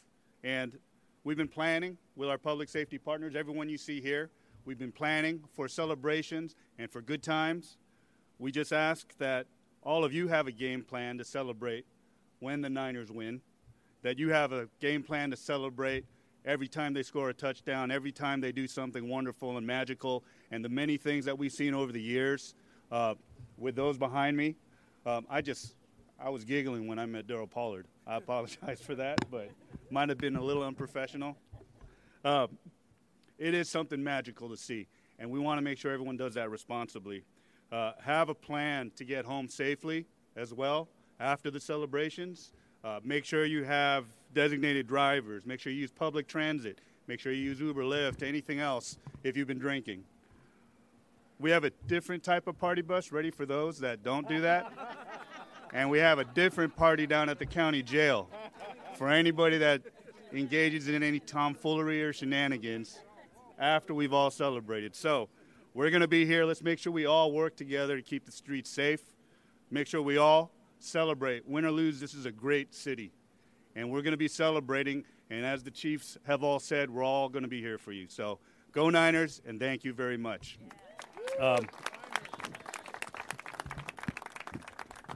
And 0.43 0.77
we've 1.23 1.37
been 1.37 1.47
planning 1.47 1.97
with 2.15 2.29
our 2.29 2.37
public 2.37 2.69
safety 2.69 2.97
partners, 2.97 3.35
everyone 3.35 3.69
you 3.69 3.77
see 3.77 4.01
here, 4.01 4.31
we've 4.65 4.79
been 4.79 4.91
planning 4.91 5.43
for 5.53 5.67
celebrations 5.67 6.55
and 6.77 6.89
for 6.89 7.01
good 7.01 7.21
times. 7.21 7.77
We 8.39 8.51
just 8.51 8.73
ask 8.73 9.15
that 9.17 9.47
all 9.83 10.03
of 10.03 10.13
you 10.13 10.27
have 10.27 10.47
a 10.47 10.51
game 10.51 10.83
plan 10.83 11.17
to 11.17 11.23
celebrate 11.23 11.85
when 12.39 12.61
the 12.61 12.69
Niners 12.69 13.11
win, 13.11 13.41
that 14.01 14.17
you 14.17 14.29
have 14.29 14.53
a 14.53 14.69
game 14.79 15.03
plan 15.03 15.29
to 15.31 15.37
celebrate 15.37 16.05
every 16.45 16.67
time 16.67 16.93
they 16.93 17.03
score 17.03 17.29
a 17.29 17.33
touchdown, 17.33 17.91
every 17.91 18.11
time 18.11 18.41
they 18.41 18.51
do 18.51 18.65
something 18.65 19.07
wonderful 19.07 19.57
and 19.57 19.67
magical, 19.67 20.23
and 20.51 20.63
the 20.63 20.69
many 20.69 20.97
things 20.97 21.25
that 21.25 21.37
we've 21.37 21.51
seen 21.51 21.73
over 21.73 21.91
the 21.91 22.01
years 22.01 22.55
uh, 22.91 23.15
with 23.57 23.75
those 23.75 23.97
behind 23.97 24.35
me. 24.37 24.55
Um, 25.05 25.25
I 25.29 25.41
just, 25.41 25.75
I 26.19 26.29
was 26.29 26.43
giggling 26.43 26.87
when 26.87 26.99
I 26.99 27.05
met 27.05 27.27
Daryl 27.27 27.49
Pollard. 27.49 27.85
I 28.05 28.15
apologize 28.17 28.81
for 28.81 28.95
that, 28.95 29.19
but 29.29 29.49
might 29.89 30.09
have 30.09 30.17
been 30.17 30.35
a 30.35 30.43
little 30.43 30.63
unprofessional. 30.63 31.37
Uh, 32.23 32.47
it 33.37 33.53
is 33.53 33.69
something 33.69 34.03
magical 34.03 34.49
to 34.49 34.57
see, 34.57 34.87
and 35.17 35.29
we 35.29 35.39
want 35.39 35.57
to 35.57 35.61
make 35.61 35.77
sure 35.77 35.91
everyone 35.91 36.17
does 36.17 36.33
that 36.33 36.49
responsibly. 36.49 37.23
Uh, 37.71 37.93
have 38.01 38.29
a 38.29 38.35
plan 38.35 38.91
to 38.95 39.05
get 39.05 39.25
home 39.25 39.47
safely 39.47 40.05
as 40.35 40.53
well 40.53 40.89
after 41.19 41.51
the 41.51 41.59
celebrations. 41.59 42.51
Uh, 42.83 42.99
make 43.03 43.25
sure 43.25 43.45
you 43.45 43.63
have 43.63 44.05
designated 44.33 44.87
drivers. 44.87 45.45
Make 45.45 45.59
sure 45.59 45.71
you 45.71 45.79
use 45.79 45.91
public 45.91 46.27
transit. 46.27 46.79
Make 47.07 47.19
sure 47.19 47.31
you 47.31 47.43
use 47.43 47.59
Uber, 47.59 47.83
Lyft, 47.83 48.21
anything 48.21 48.59
else 48.59 48.97
if 49.23 49.35
you've 49.35 49.47
been 49.47 49.59
drinking. 49.59 50.03
We 51.39 51.51
have 51.51 51.63
a 51.63 51.69
different 51.87 52.21
type 52.21 52.47
of 52.47 52.57
party 52.57 52.81
bus 52.81 53.13
ready 53.13 53.31
for 53.31 53.45
those 53.45 53.79
that 53.79 54.03
don't 54.03 54.27
do 54.27 54.41
that. 54.41 54.73
and 55.73 55.89
we 55.89 55.97
have 55.99 56.19
a 56.19 56.25
different 56.25 56.75
party 56.75 57.07
down 57.07 57.29
at 57.29 57.39
the 57.39 57.45
county 57.45 57.81
jail 57.81 58.29
for 58.95 59.07
anybody 59.07 59.57
that 59.57 59.81
engages 60.33 60.89
in 60.89 61.01
any 61.01 61.19
tomfoolery 61.19 62.03
or 62.03 62.11
shenanigans 62.11 62.99
after 63.57 63.93
we've 63.93 64.11
all 64.11 64.29
celebrated. 64.29 64.93
So 64.93 65.29
we're 65.73 65.89
going 65.89 66.01
to 66.01 66.09
be 66.09 66.25
here. 66.25 66.43
Let's 66.43 66.61
make 66.61 66.77
sure 66.77 66.91
we 66.91 67.05
all 67.05 67.31
work 67.31 67.55
together 67.55 67.95
to 67.95 68.01
keep 68.01 68.25
the 68.25 68.33
streets 68.33 68.69
safe. 68.69 69.01
Make 69.71 69.87
sure 69.87 70.01
we 70.01 70.17
all 70.17 70.51
celebrate. 70.79 71.47
Win 71.47 71.63
or 71.63 71.71
lose, 71.71 72.01
this 72.01 72.13
is 72.13 72.25
a 72.25 72.31
great 72.33 72.75
city. 72.75 73.13
And 73.77 73.89
we're 73.89 74.01
going 74.01 74.11
to 74.11 74.17
be 74.17 74.27
celebrating. 74.27 75.05
And 75.29 75.45
as 75.45 75.63
the 75.63 75.71
Chiefs 75.71 76.17
have 76.27 76.43
all 76.43 76.59
said, 76.59 76.89
we're 76.89 77.03
all 77.03 77.29
going 77.29 77.43
to 77.43 77.49
be 77.49 77.61
here 77.61 77.77
for 77.77 77.93
you. 77.93 78.07
So 78.09 78.39
go 78.73 78.89
Niners, 78.89 79.41
and 79.45 79.57
thank 79.57 79.85
you 79.85 79.93
very 79.93 80.17
much. 80.17 80.57
Um, 81.39 81.65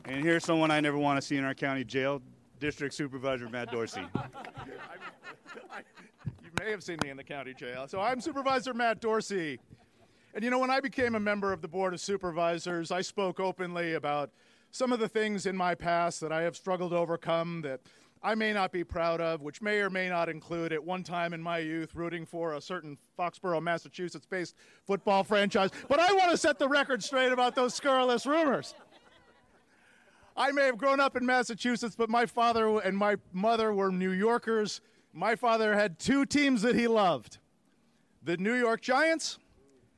and 0.05 0.23
here's 0.23 0.45
someone 0.45 0.71
I 0.71 0.79
never 0.79 0.97
want 0.97 1.19
to 1.19 1.21
see 1.21 1.35
in 1.35 1.43
our 1.43 1.53
county 1.53 1.83
jail 1.83 2.21
District 2.61 2.93
Supervisor 2.93 3.49
Matt 3.49 3.71
Dorsey. 3.71 3.99
you 6.43 6.51
may 6.61 6.71
have 6.71 6.81
seen 6.81 6.97
me 7.03 7.09
in 7.09 7.17
the 7.17 7.25
county 7.25 7.53
jail. 7.53 7.89
So 7.89 7.99
I'm 7.99 8.21
Supervisor 8.21 8.73
Matt 8.73 9.01
Dorsey. 9.01 9.59
And 10.33 10.45
you 10.45 10.49
know, 10.49 10.59
when 10.59 10.71
I 10.71 10.79
became 10.79 11.15
a 11.15 11.19
member 11.19 11.51
of 11.51 11.61
the 11.61 11.67
Board 11.67 11.93
of 11.93 11.99
Supervisors, 11.99 12.89
I 12.89 13.01
spoke 13.01 13.41
openly 13.41 13.93
about 13.93 14.31
some 14.71 14.93
of 14.93 14.99
the 14.99 15.09
things 15.09 15.45
in 15.45 15.57
my 15.57 15.75
past 15.75 16.21
that 16.21 16.31
I 16.31 16.43
have 16.43 16.55
struggled 16.55 16.91
to 16.91 16.97
overcome 16.97 17.63
that 17.63 17.81
I 18.25 18.35
may 18.35 18.53
not 18.53 18.71
be 18.71 18.85
proud 18.85 19.19
of, 19.19 19.41
which 19.41 19.61
may 19.61 19.79
or 19.79 19.89
may 19.89 20.07
not 20.07 20.29
include 20.29 20.71
at 20.71 20.81
one 20.81 21.03
time 21.03 21.33
in 21.33 21.41
my 21.41 21.57
youth 21.57 21.93
rooting 21.93 22.25
for 22.25 22.53
a 22.53 22.61
certain 22.61 22.97
Foxborough, 23.19 23.61
Massachusetts 23.61 24.25
based 24.25 24.55
football 24.87 25.25
franchise. 25.25 25.71
But 25.89 25.99
I 25.99 26.13
want 26.13 26.31
to 26.31 26.37
set 26.37 26.57
the 26.57 26.69
record 26.69 27.03
straight 27.03 27.33
about 27.33 27.53
those 27.53 27.73
scurrilous 27.73 28.25
rumors. 28.25 28.75
I 30.37 30.51
may 30.51 30.65
have 30.65 30.77
grown 30.77 31.01
up 31.01 31.17
in 31.17 31.25
Massachusetts, 31.25 31.95
but 31.97 32.09
my 32.09 32.25
father 32.25 32.79
and 32.79 32.97
my 32.97 33.17
mother 33.33 33.73
were 33.73 33.91
New 33.91 34.11
Yorkers. 34.11 34.79
My 35.11 35.35
father 35.35 35.75
had 35.75 35.99
two 35.99 36.25
teams 36.25 36.61
that 36.61 36.75
he 36.75 36.87
loved 36.87 37.39
the 38.23 38.37
New 38.37 38.53
York 38.53 38.79
Giants 38.81 39.37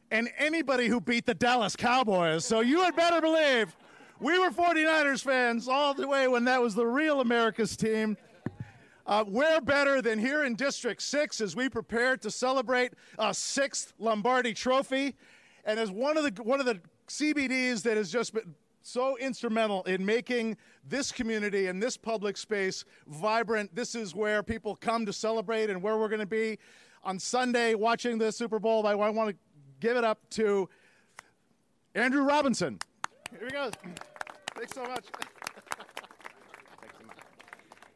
and 0.10 0.30
anybody 0.40 0.88
who 0.88 1.00
beat 1.00 1.28
the 1.28 1.36
Dallas 1.36 1.76
Cowboys. 1.76 2.44
So 2.44 2.62
you 2.62 2.82
had 2.82 2.96
better 2.96 3.22
believe 3.22 3.76
we 4.20 4.40
were 4.40 4.50
49ers 4.50 5.22
fans 5.22 5.68
all 5.68 5.94
the 5.94 6.08
way 6.08 6.28
when 6.28 6.46
that 6.46 6.62
was 6.62 6.74
the 6.74 6.86
real 6.86 7.20
America's 7.20 7.76
team. 7.76 8.18
Uh, 9.06 9.24
we're 9.28 9.62
better 9.62 10.02
than 10.02 10.18
here 10.18 10.46
in 10.46 10.56
District 10.56 11.02
6 11.02 11.42
as 11.42 11.56
we 11.56 11.70
prepare 11.70 12.18
to 12.18 12.32
celebrate 12.32 12.94
a 13.20 13.34
sixth 13.34 13.94
Lombardi 14.00 14.54
trophy. 14.54 15.16
And 15.66 15.80
as 15.80 15.92
one 15.92 16.18
of 16.18 16.24
the, 16.24 16.44
one 16.44 16.60
of 16.60 16.66
the 16.66 16.80
CBDs 17.08 17.84
that 17.84 17.98
has 17.98 18.10
just 18.10 18.34
been 18.34 18.56
so 18.82 19.18
instrumental 19.18 19.84
in 19.84 20.06
making 20.06 20.58
this 20.88 21.12
community 21.12 21.68
and 21.68 21.84
this 21.84 21.98
public 21.98 22.38
space 22.38 22.86
vibrant, 23.08 23.76
this 23.76 23.96
is 23.96 24.16
where 24.16 24.42
people 24.42 24.76
come 24.76 25.06
to 25.06 25.14
celebrate 25.14 25.70
and 25.70 25.82
where 25.82 25.98
we're 25.98 26.08
going 26.08 26.20
to 26.20 26.26
be 26.26 26.58
on 27.04 27.20
Sunday 27.20 27.76
watching 27.76 28.18
the 28.18 28.32
Super 28.32 28.60
Bowl. 28.60 28.88
I 28.88 28.96
want 28.96 29.30
to 29.30 29.36
give 29.82 29.98
it 29.98 30.04
up 30.04 30.20
to 30.32 30.70
Andrew 31.94 32.24
Robinson. 32.24 32.80
Here 33.40 33.48
he 33.48 33.52
goes. 33.52 33.74
Thanks 34.56 34.74
so 34.74 34.84
much. 34.84 35.06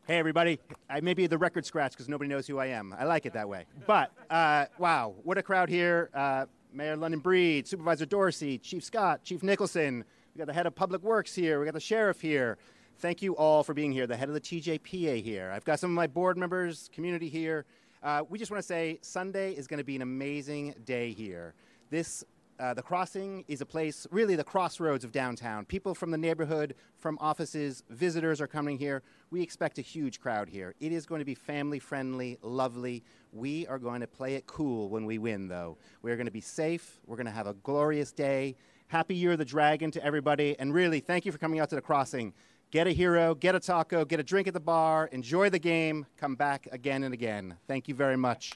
Hey, 0.06 0.18
everybody. 0.18 0.60
I 0.90 1.00
may 1.02 1.14
be 1.14 1.28
the 1.28 1.38
record 1.38 1.66
scratch 1.66 1.92
because 1.94 2.10
nobody 2.10 2.28
knows 2.30 2.46
who 2.46 2.58
I 2.58 2.66
am. 2.68 2.94
I 2.98 3.06
like 3.06 3.26
it 3.26 3.34
that 3.34 3.48
way. 3.48 3.66
But, 3.88 4.12
uh, 4.30 4.66
wow, 4.78 5.14
what 5.24 5.38
a 5.38 5.44
crowd 5.44 5.70
here. 5.70 6.10
Uh, 6.14 6.48
Mayor 6.74 6.98
London 6.98 7.20
Breed, 7.20 7.68
Supervisor 7.68 8.06
Dorsey, 8.06 8.58
Chief 8.58 8.84
Scott, 8.84 9.24
Chief 9.24 9.42
Nicholson. 9.42 10.04
We 10.36 10.40
got 10.40 10.48
the 10.48 10.54
head 10.54 10.66
of 10.66 10.76
Public 10.76 11.04
Works 11.04 11.34
here. 11.34 11.60
We 11.60 11.66
got 11.66 11.74
the 11.74 11.80
sheriff 11.80 12.20
here. 12.20 12.58
Thank 12.98 13.22
you 13.22 13.36
all 13.38 13.64
for 13.64 13.74
being 13.74 13.92
here. 13.94 14.08
The 14.08 14.18
head 14.18 14.28
of 14.28 14.34
the 14.34 14.42
TJPA 14.42 15.24
here. 15.24 15.52
I've 15.54 15.64
got 15.64 15.80
some 15.80 15.92
of 15.92 15.96
my 15.96 16.08
board 16.08 16.38
members, 16.38 16.90
community 16.94 17.30
here. 17.30 17.66
Uh, 18.04 18.24
we 18.28 18.38
just 18.38 18.52
want 18.52 18.62
to 18.62 18.68
say 18.68 19.00
Sunday 19.02 19.54
is 19.54 19.68
going 19.68 19.78
to 19.78 19.86
be 19.86 19.96
an 19.96 20.02
amazing 20.02 20.76
day 20.86 21.12
here. 21.12 21.54
This 21.90 22.26
uh, 22.60 22.74
the 22.74 22.82
crossing 22.82 23.46
is 23.48 23.62
a 23.62 23.66
place, 23.66 24.06
really 24.12 24.36
the 24.36 24.44
crossroads 24.44 25.06
of 25.06 25.12
downtown. 25.12 25.66
People 25.66 25.96
from 25.96 26.12
the 26.12 26.18
neighborhood, 26.18 26.76
from 26.98 27.18
offices, 27.22 27.84
visitors 27.90 28.42
are 28.42 28.48
coming 28.48 28.78
here. 28.78 29.02
We 29.32 29.42
expect 29.42 29.78
a 29.78 29.82
huge 29.82 30.20
crowd 30.20 30.50
here. 30.50 30.76
It 30.80 30.92
is 30.92 31.06
going 31.06 31.20
to 31.20 31.26
be 31.26 31.36
family 31.36 31.80
friendly, 31.80 32.38
lovely. 32.42 33.04
We 33.32 33.66
are 33.68 33.80
going 33.80 34.02
to 34.02 34.08
play 34.08 34.36
it 34.36 34.46
cool 34.46 34.90
when 34.90 35.06
we 35.06 35.18
win, 35.18 35.48
though. 35.48 35.78
We're 36.02 36.18
going 36.18 36.26
to 36.26 36.32
be 36.32 36.42
safe. 36.42 37.00
We're 37.08 37.16
going 37.16 37.28
to 37.28 37.32
have 37.32 37.48
a 37.48 37.54
glorious 37.54 38.12
day. 38.12 38.58
Happy 38.88 39.16
Year 39.16 39.34
of 39.34 39.38
the 39.38 39.46
Dragon 39.46 39.92
to 39.92 40.04
everybody. 40.04 40.58
And 40.60 40.74
really, 40.74 41.00
thank 41.00 41.26
you 41.26 41.32
for 41.32 41.38
coming 41.38 41.60
out 41.60 41.70
to 41.70 41.76
the 41.76 41.82
crossing. 41.82 42.34
Get 42.72 42.88
a 42.88 42.92
hero, 42.92 43.34
get 43.34 43.56
a 43.56 43.60
taco, 43.60 44.06
get 44.06 44.20
a 44.20 44.24
drink 44.24 44.48
at 44.48 44.54
the 44.54 44.60
bar, 44.60 45.08
enjoy 45.12 45.50
the 45.50 45.58
game, 45.58 46.06
come 46.18 46.36
back 46.36 46.68
again 46.72 47.04
and 47.04 47.14
again. 47.14 47.58
Thank 47.68 47.88
you 47.88 47.96
very 47.96 48.18
much. 48.18 48.54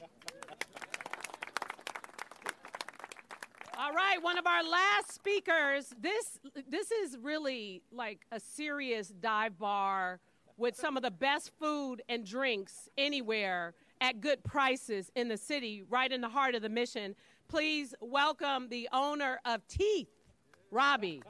One 4.22 4.38
of 4.38 4.46
our 4.46 4.62
last 4.62 5.12
speakers. 5.12 5.92
This 6.00 6.38
this 6.68 6.90
is 6.90 7.18
really 7.20 7.82
like 7.90 8.26
a 8.30 8.40
serious 8.40 9.08
dive 9.08 9.58
bar 9.58 10.20
with 10.56 10.76
some 10.76 10.96
of 10.96 11.02
the 11.02 11.10
best 11.10 11.50
food 11.58 12.02
and 12.08 12.24
drinks 12.24 12.88
anywhere 12.96 13.74
at 14.00 14.20
good 14.20 14.42
prices 14.44 15.10
in 15.16 15.28
the 15.28 15.36
city, 15.36 15.82
right 15.88 16.12
in 16.12 16.20
the 16.20 16.28
heart 16.28 16.54
of 16.54 16.62
the 16.62 16.68
mission. 16.68 17.14
Please 17.48 17.94
welcome 18.00 18.68
the 18.68 18.88
owner 18.92 19.40
of 19.44 19.66
Teeth, 19.68 20.08
Robbie. 20.70 21.22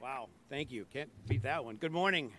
Wow, 0.00 0.28
thank 0.50 0.70
you. 0.70 0.84
Can't 0.92 1.10
beat 1.28 1.42
that 1.42 1.64
one. 1.64 1.76
Good 1.76 1.92
morning, 1.92 2.32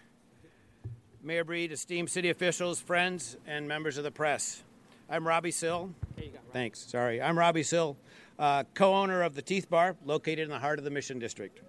Mayor 1.26 1.46
Breed, 1.46 1.72
esteemed 1.72 2.10
city 2.10 2.30
officials, 2.30 2.82
friends, 2.82 3.38
and 3.48 3.66
members 3.66 3.98
of 3.98 4.04
the 4.04 4.12
press. 4.12 4.62
I'm 5.10 5.26
Robbie 5.26 5.52
Sill. 5.52 5.90
You 6.18 6.28
go. 6.28 6.40
Thanks. 6.52 6.80
Sorry. 6.80 7.22
I'm 7.22 7.40
Robbie 7.40 7.64
Sill, 7.64 7.96
uh, 8.38 8.66
co 8.74 8.94
owner 8.94 9.22
of 9.22 9.34
the 9.34 9.42
Teeth 9.42 9.70
Bar, 9.70 9.96
located 10.04 10.40
in 10.40 10.50
the 10.50 10.60
heart 10.60 10.80
of 10.80 10.84
the 10.84 10.92
Mission 10.92 11.20
District. 11.20 11.62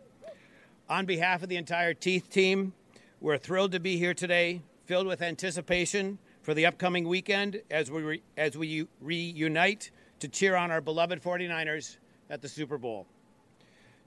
On 0.88 1.06
behalf 1.06 1.44
of 1.44 1.48
the 1.48 1.54
entire 1.54 1.94
Teeth 1.94 2.28
team, 2.30 2.72
we're 3.20 3.38
thrilled 3.38 3.70
to 3.70 3.78
be 3.78 3.96
here 3.96 4.12
today, 4.12 4.60
filled 4.86 5.06
with 5.06 5.22
anticipation 5.22 6.18
for 6.42 6.52
the 6.52 6.66
upcoming 6.66 7.06
weekend 7.06 7.62
as 7.70 7.92
we, 7.92 8.02
re- 8.02 8.22
as 8.36 8.58
we 8.58 8.88
reunite 9.00 9.92
to 10.18 10.26
cheer 10.26 10.56
on 10.56 10.72
our 10.72 10.80
beloved 10.80 11.22
49ers 11.22 11.98
at 12.28 12.42
the 12.42 12.48
Super 12.48 12.76
Bowl. 12.76 13.06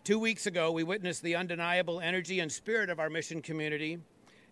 Two 0.04 0.20
weeks 0.20 0.46
ago, 0.46 0.74
we 0.74 0.84
witnessed 0.84 1.24
the 1.24 1.38
undeniable 1.38 2.02
energy 2.02 2.42
and 2.42 2.52
spirit 2.52 2.90
of 2.90 3.00
our 3.00 3.10
mission 3.10 3.42
community 3.42 4.00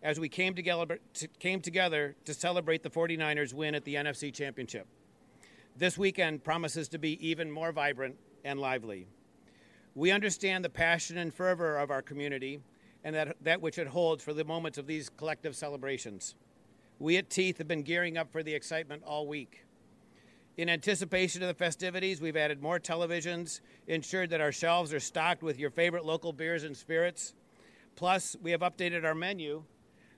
as 0.06 0.20
we 0.20 0.30
came 0.30 0.54
together, 0.54 1.00
came 1.40 1.60
together 1.60 2.16
to 2.26 2.34
celebrate 2.36 2.84
the 2.84 2.90
49ers 2.92 3.56
win 3.56 3.74
at 3.74 3.84
the 3.86 3.96
NFC 3.96 4.32
Championship. 4.32 4.86
This 5.76 5.98
weekend 5.98 6.44
promises 6.44 6.88
to 6.90 7.00
be 7.00 7.28
even 7.28 7.50
more 7.50 7.72
vibrant 7.72 8.16
and 8.44 8.60
lively. 8.60 9.08
We 9.96 10.12
understand 10.12 10.64
the 10.64 10.70
passion 10.70 11.18
and 11.18 11.34
fervor 11.34 11.80
of 11.80 11.90
our 11.90 12.04
community 12.04 12.60
and 13.04 13.16
that, 13.16 13.36
that 13.42 13.62
which 13.62 13.80
it 13.80 13.88
holds 13.88 14.24
for 14.24 14.32
the 14.32 14.46
moments 14.46 14.78
of 14.78 14.86
these 14.86 15.10
collective 15.10 15.56
celebrations. 15.56 16.36
We 17.00 17.18
at 17.18 17.32
Teeth 17.32 17.58
have 17.58 17.68
been 17.68 17.82
gearing 17.82 18.16
up 18.16 18.32
for 18.32 18.44
the 18.44 18.54
excitement 18.54 19.02
all 19.08 19.26
week. 19.26 19.66
In 20.56 20.70
anticipation 20.70 21.42
of 21.42 21.48
the 21.48 21.56
festivities, 21.56 22.22
we've 22.22 22.38
added 22.38 22.62
more 22.62 22.80
televisions, 22.80 23.60
ensured 23.88 24.30
that 24.30 24.40
our 24.40 24.52
shelves 24.52 24.94
are 24.94 25.00
stocked 25.00 25.42
with 25.42 25.58
your 25.58 25.72
favorite 25.72 26.06
local 26.06 26.32
beers 26.32 26.64
and 26.64 26.78
spirits. 26.78 27.34
Plus, 27.96 28.36
we 28.44 28.52
have 28.52 28.62
updated 28.62 29.04
our 29.04 29.16
menu, 29.16 29.64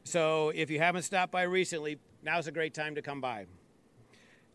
so 0.08 0.52
if 0.56 0.70
you 0.70 0.80
haven't 0.80 1.04
stopped 1.04 1.32
by 1.32 1.44
recently, 1.44 2.00
now's 2.24 2.48
a 2.48 2.52
great 2.52 2.74
time 2.74 2.96
to 2.96 3.02
come 3.02 3.20
by. 3.20 3.46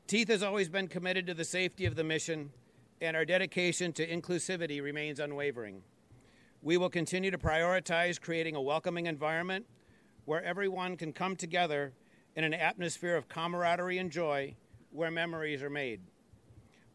Teeth 0.06 0.28
has 0.28 0.42
always 0.42 0.68
been 0.68 0.88
committed 0.88 1.26
to 1.26 1.34
the 1.34 1.44
safety 1.44 1.84
of 1.84 1.94
the 1.94 2.04
mission, 2.04 2.50
and 3.00 3.16
our 3.16 3.24
dedication 3.24 3.92
to 3.92 4.06
inclusivity 4.06 4.82
remains 4.82 5.20
unwavering. 5.20 5.82
We 6.62 6.76
will 6.76 6.88
continue 6.88 7.30
to 7.30 7.38
prioritize 7.38 8.20
creating 8.20 8.56
a 8.56 8.62
welcoming 8.62 9.06
environment 9.06 9.66
where 10.24 10.42
everyone 10.42 10.96
can 10.96 11.12
come 11.12 11.36
together 11.36 11.92
in 12.34 12.44
an 12.44 12.54
atmosphere 12.54 13.16
of 13.16 13.28
camaraderie 13.28 13.98
and 13.98 14.10
joy 14.10 14.56
where 14.90 15.10
memories 15.10 15.62
are 15.62 15.70
made. 15.70 16.00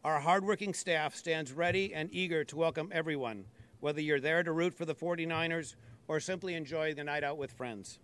Our 0.04 0.20
hardworking 0.20 0.74
staff 0.74 1.14
stands 1.14 1.52
ready 1.52 1.94
and 1.94 2.08
eager 2.12 2.44
to 2.44 2.56
welcome 2.56 2.90
everyone, 2.92 3.44
whether 3.80 4.00
you're 4.00 4.20
there 4.20 4.42
to 4.42 4.52
root 4.52 4.74
for 4.74 4.84
the 4.84 4.94
49ers 4.94 5.74
or 6.08 6.18
simply 6.18 6.54
enjoy 6.54 6.94
the 6.94 7.04
night 7.04 7.22
out 7.22 7.38
with 7.38 7.52
friends. 7.52 8.00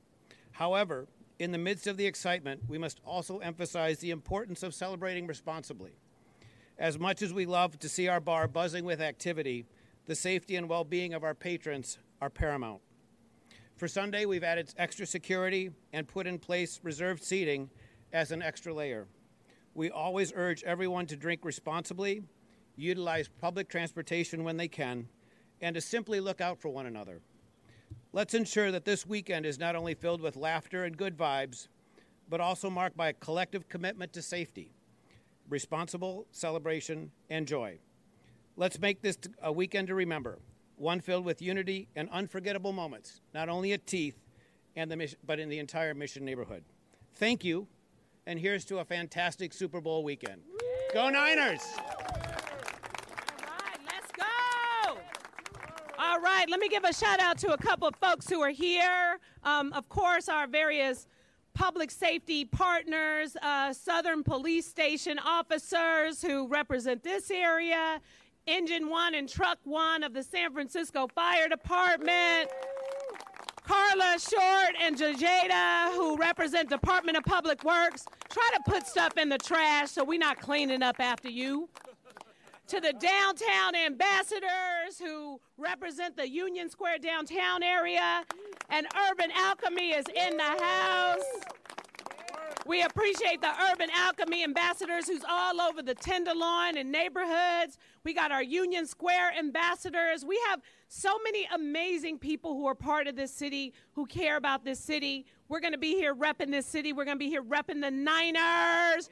However, 0.55 1.09
in 1.41 1.51
the 1.51 1.59
midst 1.59 1.89
of 1.89 1.97
the 1.97 2.07
excitement, 2.07 2.63
we 2.69 2.79
must 2.79 3.01
also 3.05 3.39
emphasize 3.39 3.99
the 3.99 4.13
importance 4.13 4.63
of 4.63 4.73
celebrating 4.73 5.27
responsibly. 5.27 5.91
As 6.79 6.97
much 6.97 7.23
as 7.23 7.33
we 7.33 7.45
love 7.45 7.77
to 7.81 7.89
see 7.89 8.07
our 8.07 8.21
bar 8.21 8.47
buzzing 8.47 8.85
with 8.85 9.01
activity, 9.01 9.67
the 10.07 10.15
safety 10.15 10.55
and 10.55 10.69
well 10.69 10.85
being 10.85 11.13
of 11.13 11.25
our 11.25 11.35
patrons 11.35 11.99
are 12.21 12.31
paramount. 12.31 12.81
For 13.77 13.89
Sunday, 13.89 14.27
we've 14.27 14.45
added 14.45 14.73
extra 14.79 15.07
security 15.07 15.73
and 15.93 16.07
put 16.07 16.29
in 16.29 16.39
place 16.39 16.79
reserved 16.85 17.25
seating 17.25 17.69
as 18.13 18.31
an 18.31 18.41
extra 18.41 18.73
layer. 18.73 19.09
We 19.75 19.91
always 19.91 20.33
urge 20.37 20.63
everyone 20.63 21.07
to 21.07 21.17
drink 21.17 21.45
responsibly, 21.45 22.23
utilize 22.77 23.29
public 23.41 23.69
transportation 23.69 24.45
when 24.45 24.57
they 24.57 24.69
can, 24.69 25.09
and 25.61 25.75
to 25.75 25.81
simply 25.81 26.21
look 26.21 26.41
out 26.41 26.61
for 26.61 26.69
one 26.69 26.87
another. 26.87 27.23
Let's 28.15 28.33
ensure 28.33 28.71
that 28.71 28.85
this 28.85 29.05
weekend 29.05 29.45
is 29.45 29.59
not 29.59 29.75
only 29.75 29.95
filled 29.95 30.21
with 30.21 30.37
laughter 30.37 30.85
and 30.85 30.97
good 30.97 31.19
vibes, 31.19 31.67
but 32.29 32.41
also 32.41 32.71
marked 32.71 32.97
by 32.97 33.09
a 33.09 33.13
collective 33.13 33.69
commitment 33.69 34.13
to 34.13 34.23
safety, 34.23 34.71
responsible 35.49 36.25
celebration, 36.31 37.11
and 37.29 37.45
joy. 37.45 37.81
Let's 38.57 38.79
make 38.79 39.03
this 39.03 39.19
a 39.43 39.51
weekend 39.51 39.89
to 39.89 39.97
remember, 39.97 40.39
one 40.77 41.01
filled 41.01 41.25
with 41.25 41.43
unity 41.43 41.89
and 41.97 42.09
unforgettable 42.11 42.73
moments, 42.73 43.21
not 43.35 43.49
only 43.49 43.73
at 43.73 43.85
Teeth, 43.85 44.23
and 44.77 44.89
the 44.89 45.13
but 45.27 45.41
in 45.41 45.49
the 45.49 45.59
entire 45.59 45.93
Mission 45.93 46.25
neighborhood. 46.25 46.63
Thank 47.17 47.45
you, 47.45 47.67
and 48.29 48.39
here's 48.39 48.65
to 48.67 48.79
a 48.79 48.85
fantastic 48.85 49.53
Super 49.53 49.81
Bowl 49.81 50.05
weekend. 50.05 50.41
Go 50.93 51.11
Niners! 51.11 51.63
All 51.79 51.85
right, 53.43 53.81
let's 53.87 54.13
go. 54.13 54.25
All 56.15 56.21
right, 56.21 56.49
let 56.49 56.61
me 56.61 56.69
give 56.69 56.85
a 56.85 56.93
shout 56.93 57.19
out 57.19 57.39
to 57.39 57.53
a 57.55 57.59
couple 57.59 57.89
of 57.89 57.97
folks 57.97 58.31
who 58.31 58.41
are 58.41 58.51
here. 58.51 59.19
Um, 59.43 59.73
of 59.73 59.89
course, 59.89 60.29
our 60.29 60.47
various 60.47 61.09
public 61.55 61.91
safety 61.91 62.45
partners, 62.45 63.37
uh, 63.43 63.73
Southern 63.73 64.23
Police 64.23 64.65
Station 64.65 65.19
officers 65.19 66.23
who 66.23 66.47
represent 66.47 67.03
this 67.03 67.33
area, 67.33 68.01
Engine 68.47 68.89
One 68.89 69.17
and 69.17 69.29
Truck 69.29 69.59
One 69.65 70.05
of 70.05 70.15
the 70.15 70.23
San 70.23 70.53
Francisco 70.53 71.09
Fire 71.09 71.49
Department. 71.49 72.49
Carla 73.65 74.17
Short 74.21 74.77
and 74.81 74.97
Jajada, 74.97 75.97
who 75.97 76.17
represent 76.17 76.71
Department 76.71 77.19
of 77.19 77.25
Public 77.25 77.65
Works, 77.65 78.05
try 78.31 78.49
to 78.55 78.71
put 78.71 78.87
stuff 78.87 79.17
in 79.19 79.29
the 79.31 79.39
trash 79.39 79.91
so 79.91 80.05
we're 80.05 80.21
not 80.21 80.41
cleaning 80.41 80.81
up 80.81 81.01
after 81.01 81.29
you. 81.29 81.69
To 82.69 82.81
the 82.81 82.95
downtown 82.95 83.75
ambassadors 83.75 84.99
who 84.99 85.39
represent 85.59 86.17
the 86.17 86.29
Union 86.29 86.71
Square 86.71 86.99
downtown 86.99 87.63
area, 87.63 88.25
and 88.71 88.87
Urban 89.11 89.31
Alchemy 89.35 89.91
is 89.91 90.07
in 90.09 90.37
the 90.39 90.43
house. 90.43 91.23
We 92.67 92.83
appreciate 92.83 93.43
the 93.43 93.53
Urban 93.71 93.91
Alchemy 93.95 94.43
ambassadors 94.43 95.07
who's 95.07 95.25
all 95.29 95.61
over 95.61 95.83
the 95.83 95.95
Tenderloin 95.95 96.79
and 96.79 96.91
neighborhoods. 96.91 97.77
We 98.03 98.15
got 98.15 98.33
our 98.33 98.43
Union 98.43 98.87
Square 98.87 99.33
ambassadors. 99.39 100.25
We 100.25 100.41
have 100.49 100.63
so 100.89 101.19
many 101.23 101.47
amazing 101.53 102.19
people 102.19 102.55
who 102.55 102.67
are 102.67 102.75
part 102.75 103.07
of 103.07 103.17
this 103.17 103.31
city, 103.31 103.75
who 103.93 104.07
care 104.07 104.39
about 104.39 104.65
this 104.65 104.79
city. 104.81 105.27
We're 105.49 105.61
going 105.61 105.73
to 105.75 105.79
be 105.79 105.93
here 105.93 106.15
repping 106.15 106.51
this 106.51 106.65
city. 106.65 106.95
We're 106.95 107.05
going 107.05 107.19
to 107.19 107.25
be 107.25 107.29
here 107.29 107.43
repping 107.43 107.83
the 107.83 107.91
Niners. 107.91 109.11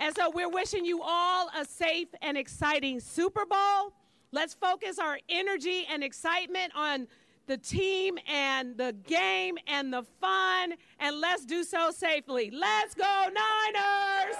And 0.00 0.16
so 0.16 0.30
we're 0.30 0.48
wishing 0.48 0.84
you 0.86 1.02
all 1.02 1.50
a 1.56 1.64
safe 1.64 2.08
and 2.22 2.36
exciting 2.36 3.00
Super 3.00 3.44
Bowl. 3.44 3.92
Let's 4.32 4.54
focus 4.54 4.98
our 4.98 5.18
energy 5.28 5.86
and 5.90 6.02
excitement 6.02 6.72
on 6.74 7.06
the 7.46 7.58
team 7.58 8.18
and 8.26 8.76
the 8.76 8.94
game 9.06 9.58
and 9.66 9.92
the 9.92 10.04
fun, 10.20 10.74
and 11.00 11.20
let's 11.20 11.44
do 11.44 11.64
so 11.64 11.90
safely. 11.90 12.50
Let's 12.50 12.94
go, 12.94 13.04
Niners! 13.04 14.36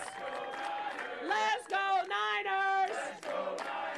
Let's 1.28 1.66
go, 1.68 2.02
Niners! 2.08 3.89